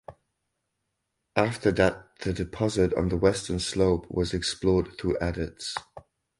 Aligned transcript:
After 1.35 1.71
that 1.73 2.17
the 2.21 2.33
deposit 2.33 2.91
on 2.95 3.09
the 3.09 3.17
western 3.17 3.59
slope 3.59 4.07
was 4.09 4.33
explored 4.33 4.97
through 4.97 5.19
adits. 5.19 5.75